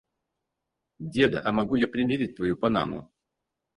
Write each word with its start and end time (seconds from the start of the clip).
Деда, 1.15 1.41
а 1.45 1.51
могу 1.51 1.75
я 1.75 1.87
примерить 1.87 2.35
твою 2.35 2.57
панаму? 2.57 3.11